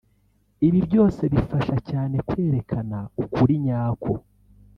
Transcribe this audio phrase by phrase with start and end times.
[0.67, 4.13] ibi byose bifasha cyane kwerekana ukuri nyako